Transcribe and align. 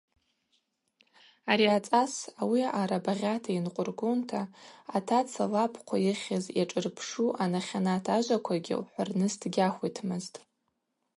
Ари 1.51 1.65
ацӏас 1.77 2.13
ауи 2.41 2.61
аъарала 2.67 3.03
багъьата 3.05 3.49
йынкъвыргунта 3.53 4.41
атаца 4.97 5.43
лабхъва 5.53 5.97
йыхьыз 6.05 6.45
йашӏырпшу 6.57 7.35
анахьанат 7.43 8.05
ажваквагьи 8.15 8.79
лхӏварныс 8.81 9.33
дгьахвитмызтӏ. 9.41 10.37